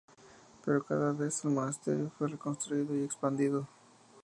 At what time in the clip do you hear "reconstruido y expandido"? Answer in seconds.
2.27-3.67